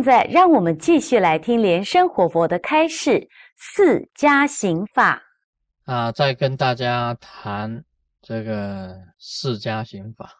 [0.00, 5.22] 现在让我们继续来听莲生活佛的开示四加行法
[5.84, 7.84] 啊，再跟大家谈
[8.22, 10.32] 这个四加行法。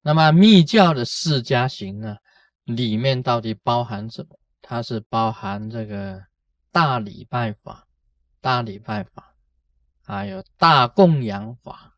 [0.00, 2.18] 那么密教的四加行呢，
[2.62, 4.38] 里面到底包含什么？
[4.62, 6.22] 它是包含这个
[6.70, 7.84] 大礼拜法、
[8.40, 9.34] 大礼拜法，
[10.04, 11.96] 还有大供养法、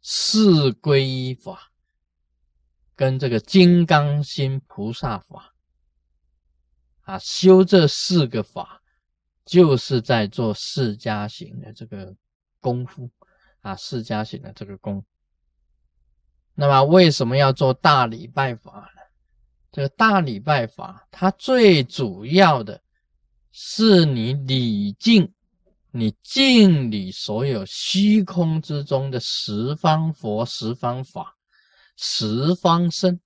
[0.00, 1.72] 四皈依法。
[2.94, 5.51] 跟这个金刚心菩萨法
[7.12, 8.80] 啊，修这四个法，
[9.44, 12.16] 就是在做释迦行的这个
[12.58, 13.10] 功夫
[13.60, 15.04] 啊，释迦行的这个功。
[16.54, 19.02] 那么为什么要做大礼拜法呢？
[19.70, 22.82] 这个大礼拜法，它最主要的
[23.50, 25.30] 是你礼敬，
[25.90, 31.36] 你敬礼所有虚空之中的十方佛、十方法。
[31.94, 33.20] 十方身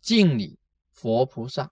[0.00, 0.56] 敬礼
[0.92, 1.68] 佛菩萨，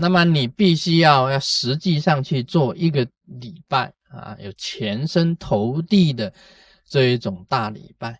[0.00, 6.32] 那么你必须要要实际上去做一个礼拜啊，有全身投地的
[6.86, 8.18] 这一种大礼拜，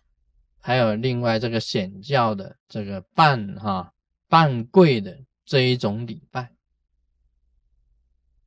[0.59, 3.91] 还有另外这个显教的这个半哈
[4.29, 6.51] 半跪的这一种礼拜，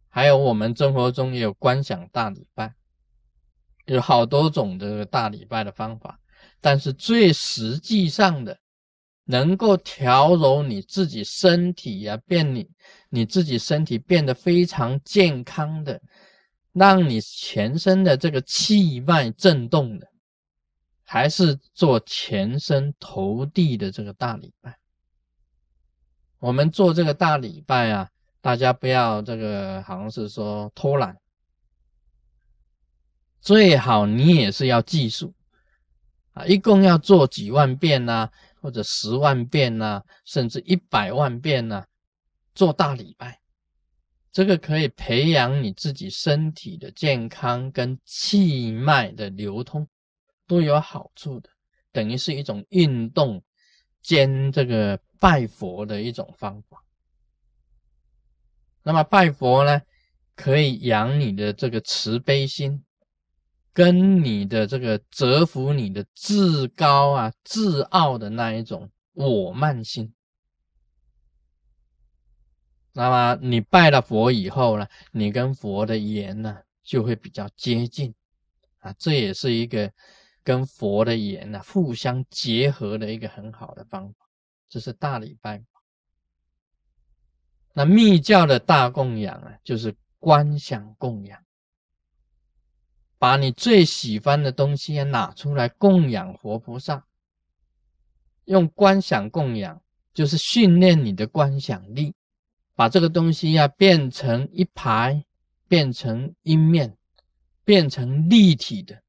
[0.09, 2.73] 还有我们生活中也有观想大礼拜，
[3.87, 6.21] 有好多种的大礼拜的方法。
[6.61, 8.59] 但是最实际上的，
[9.25, 12.69] 能够调柔你自己身体呀，变你
[13.09, 16.01] 你自己身体变得非常健康的，
[16.73, 20.07] 让你全身的这个气脉震动的，
[21.05, 24.77] 还是做全身投地的这个大礼拜。
[26.39, 28.11] 我们做这个大礼拜啊，
[28.43, 31.17] 大家不要这个好像是说偷懒，
[33.41, 35.33] 最好你也是要计数。
[36.35, 38.29] 啊，一共要做几万遍呢，
[38.65, 41.85] 或者十万遍呐，甚至一百万遍呐，
[42.55, 43.39] 做大礼拜，
[44.33, 49.87] 这个可以培养你自己身体的健康跟气脉的流通，
[50.47, 51.51] 都有好处的，
[51.93, 53.45] 等于是一种运动
[54.01, 56.83] 兼这个拜佛的一种方法。
[58.83, 59.83] 那么拜佛呢，
[60.35, 62.83] 可以养你的这个慈悲心。
[63.75, 70.15] 跟你的这个折服你的自高啊、自傲的那一种我慢心，
[72.93, 78.15] 那么你拜了佛以后呢，你跟佛的言呢就会比较接近
[78.79, 79.93] 啊，这也是一个
[80.45, 84.27] 跟佛的言呢互相结合的一个很好的方法。
[84.69, 85.65] 这是大礼拜。
[87.73, 91.44] 那密教的大供养啊，就是观想供养。
[93.25, 97.07] 把你最喜欢的东西拿出来供养活菩萨，
[98.45, 99.81] 用观想供养，
[100.13, 102.13] 就是训练你的观想力，
[102.75, 105.25] 把这个东西呀变成一排，
[105.67, 106.95] 变成一面，
[107.65, 109.01] 变成立体的，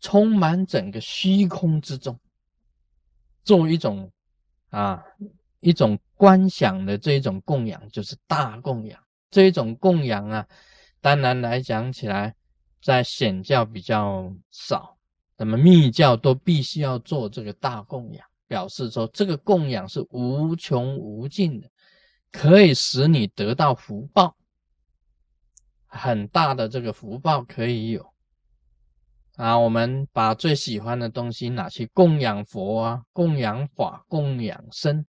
[0.00, 2.18] 充满整个虚空之中，
[3.44, 4.10] 做一种
[4.70, 5.04] 啊
[5.60, 8.98] 一种观想的这种供养，就是大供养。
[9.30, 10.48] 这一种供养啊，
[11.02, 12.34] 当然来讲起来。
[12.80, 14.96] 在显教比较少，
[15.36, 21.70] 那么密教都必须要做这个大供养，表示说这个供养是无穷无尽的，
[22.32, 24.34] 可以使你得到福报，
[25.86, 28.08] 很大的这个福报可以有。
[29.36, 35.06] 啊，我们把最喜欢的东西拿去供养佛啊，供养法，供养身，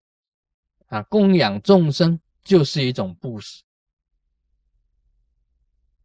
[0.88, 3.62] 啊，供养众生就是一种布施。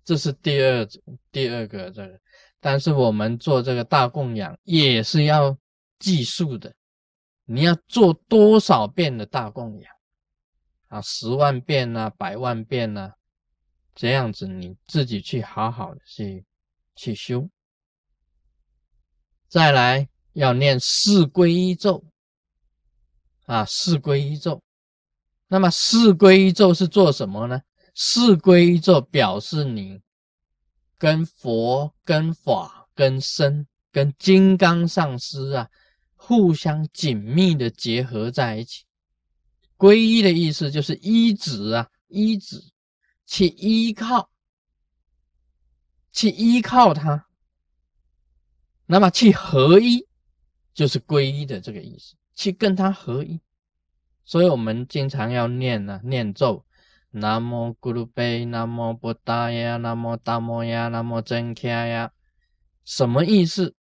[0.06, 0.88] 这是第二
[1.32, 2.20] 第二个这个，
[2.60, 5.58] 但是我们做这个大供养也是要
[6.00, 6.74] 计数的，
[7.46, 9.94] 你要做多少遍的大供养
[10.90, 11.02] 啊？
[11.02, 13.14] 十万遍呐，百万遍呐，
[13.96, 16.46] 这样子你自己去好好的去
[16.96, 17.50] 去修。
[19.48, 22.04] 再来要念四皈依咒
[23.46, 24.62] 啊，四皈依咒。
[25.48, 27.62] 那么四皈依咒是做什么呢？
[27.94, 30.02] 四皈咒表示你
[30.98, 35.70] 跟佛、跟法、跟身、跟金刚上师啊，
[36.16, 38.86] 互相紧密的结合在一起。
[39.78, 42.64] 皈依的意思就是依止啊，依止，
[43.26, 44.30] 去依靠，
[46.12, 47.28] 去依靠他。
[48.86, 50.08] 那么去合一，
[50.74, 53.40] 就是皈依的这个意思，去跟他合一。
[54.26, 56.66] 所以我们经常要念呢，念咒。
[57.16, 62.12] 南无咕噜贝，南无布达呀，南无达摩呀，南无真伽呀，
[62.86, 63.76] 什么意思？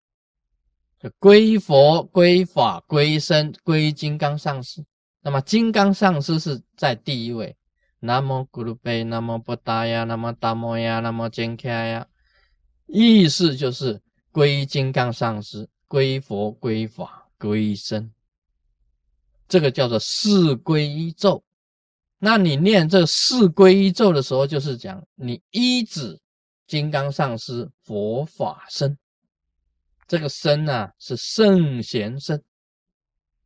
[1.00, 4.84] 就归佛、归法、归身、归金刚上师。
[5.22, 7.56] 那么金刚上师是在第一位，
[8.00, 12.06] 南无咕噜贝，南无布达呀，南无达摩呀，南无真开呀，
[12.86, 18.12] 意思就是归金刚上师，归佛，归法，归僧，
[19.48, 21.42] 这个叫做四皈依咒。
[22.24, 26.20] 那你念这四皈依咒的时候，就是讲你依止
[26.68, 28.96] 金刚上师佛法身，
[30.06, 32.40] 这个僧啊是圣贤身。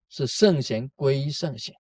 [0.09, 1.75] 是圣贤皈依圣贤，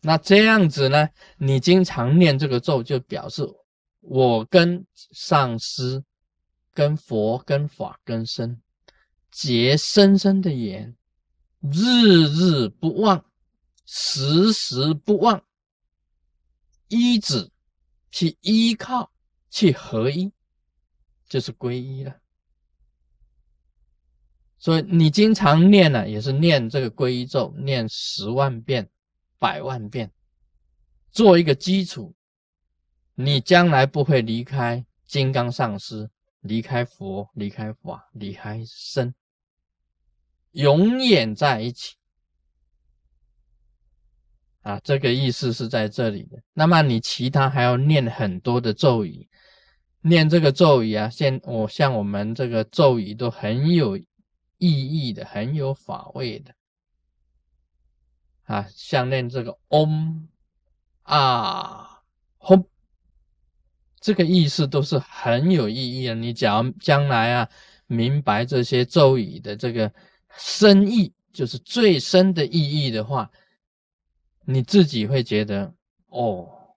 [0.00, 1.08] 那这样子呢？
[1.36, 3.46] 你经常念这个咒，就表示
[4.00, 6.02] 我跟上师、
[6.72, 8.60] 跟佛、跟法、跟身
[9.30, 10.96] 结深深的缘，
[11.60, 13.22] 日日不忘，
[13.86, 15.44] 时时不忘，
[16.88, 17.50] 依止
[18.10, 19.12] 去依靠，
[19.50, 20.32] 去合一，
[21.28, 22.20] 就是皈依了。
[24.58, 28.88] 所以你经常念呢，也是念这个皈依咒，念十万遍、
[29.38, 30.10] 百万遍，
[31.10, 32.14] 做一个基础，
[33.14, 36.10] 你将来不会离开金刚上师，
[36.40, 39.14] 离开佛，离开法，离开身，
[40.52, 41.96] 永远在一起。
[44.64, 46.42] 啊，这个意思是在这里的。
[46.52, 49.28] 那么你其他还要念很多的咒语，
[50.00, 53.96] 念这个咒语啊，现我像我们这个咒语都很有。
[54.58, 56.54] 意义的很有法味的
[58.44, 60.26] 啊，像念这个嗡
[61.02, 62.00] 啊
[62.38, 62.64] 嗡
[64.00, 66.14] 这个意思都是很有意义的。
[66.14, 67.48] 你假如将来啊
[67.88, 69.92] 明白这些咒语的这个
[70.38, 73.30] 深意，就是最深的意义的话，
[74.44, 75.74] 你自己会觉得
[76.08, 76.74] 哦，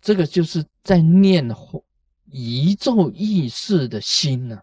[0.00, 1.46] 这个就是在念
[2.26, 4.62] 一咒意识的心呢。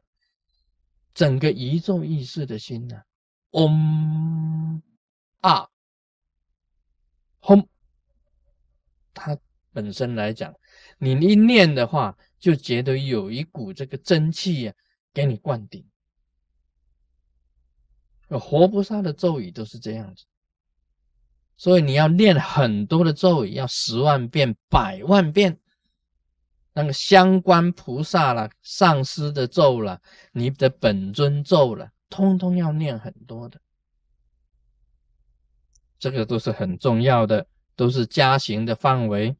[1.13, 2.99] 整个宇宙意识的心呢
[3.51, 4.81] 嗡
[5.41, 5.69] 啊
[7.39, 7.69] 轰，
[9.13, 9.37] 它
[9.71, 10.51] 本身来讲，
[10.97, 14.73] 你一念的话，就觉得有一股这个真气呀，
[15.13, 15.85] 给你灌顶。
[18.29, 20.25] 活菩萨的咒语都是这样子，
[21.63, 25.57] 所以你要念很多的咒语，要十万遍、百万遍。
[26.73, 30.01] 那个相关菩萨了、上师的咒了、
[30.33, 33.61] 你的本尊咒了，通通要念很多的，
[35.97, 39.33] 这个都是很重要的，都是加行的范围。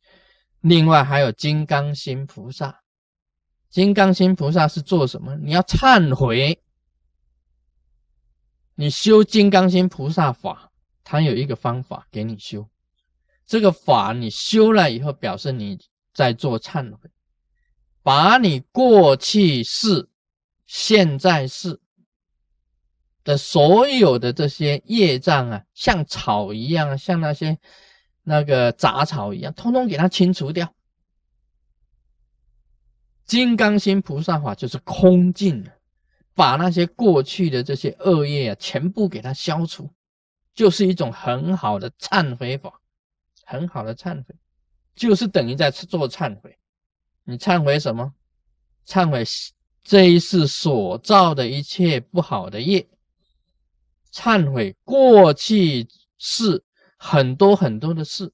[0.62, 2.84] 另外还有金刚心菩萨，
[3.70, 5.36] 金刚心菩萨是做什么？
[5.36, 6.64] 你要忏悔，
[8.76, 10.72] 你修金刚心菩萨法，
[11.04, 12.68] 他有一个方法给你修，
[13.46, 15.80] 这个法你修了以后，表示你
[16.14, 17.10] 在做忏悔。
[18.02, 20.10] 把你过去世、
[20.66, 21.80] 现在世
[23.24, 27.58] 的所有的这些业障啊，像草一样，像那些
[28.24, 30.74] 那个杂草一样，通通给它清除掉。
[33.26, 35.72] 金刚心菩萨法就是空尽了，
[36.34, 39.90] 把那些过去的这些恶业啊，全部给它消除，
[40.54, 42.80] 就是一种很好的忏悔法，
[43.46, 44.36] 很好的忏悔，
[44.96, 46.58] 就是等于在做忏悔。
[47.24, 48.14] 你忏悔什么？
[48.86, 49.24] 忏悔
[49.84, 52.88] 这一世所造的一切不好的业，
[54.12, 56.64] 忏悔过去世
[56.98, 58.32] 很多很多的事，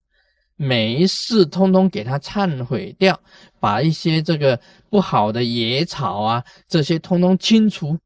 [0.55, 3.19] 每一世通通给他忏悔掉，
[3.59, 4.59] 把一些这个
[4.89, 7.97] 不好的野草啊，这些通通清除，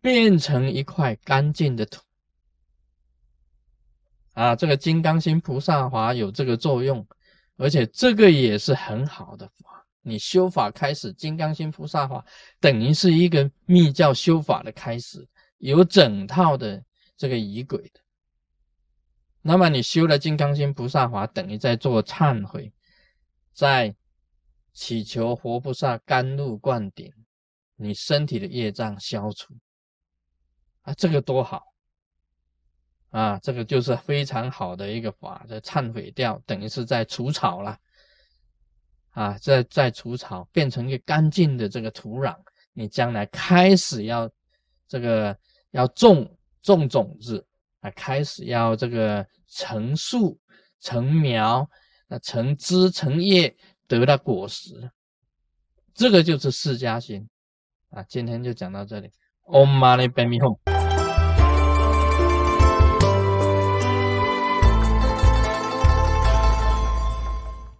[0.00, 2.00] 变成一块干净的土。
[4.38, 7.04] 啊，这个金刚心菩萨法有这个作用，
[7.56, 9.84] 而且这个也是很好的法。
[10.00, 12.24] 你修法开始，金刚心菩萨法
[12.60, 15.26] 等于是一个密教修法的开始，
[15.58, 16.80] 有整套的
[17.16, 18.00] 这个仪轨的。
[19.42, 22.72] 那么你修了金刚心菩萨法，等于在做忏悔，
[23.52, 23.92] 在
[24.72, 27.12] 祈求活菩萨甘露灌顶，
[27.74, 29.52] 你身体的业障消除
[30.82, 31.64] 啊，这个多好
[33.10, 33.38] 啊！
[33.42, 37.78] 这个就是非常好的一个法，在忏悔掉，等于是在除草了。
[39.10, 42.36] 啊，在在除草，变成一个干净的这个土壤，
[42.72, 44.30] 你将来开始要
[44.86, 45.36] 这个
[45.72, 47.44] 要种种种子
[47.80, 50.38] 啊，开始要这个成树
[50.78, 51.68] 成苗，
[52.06, 53.56] 那成枝成叶
[53.88, 54.88] 得到果实，
[55.94, 57.28] 这个就是释迦心
[57.90, 58.04] 啊。
[58.04, 59.10] 今天就讲到这里
[59.46, 60.77] ，Om Mani Padme Hum。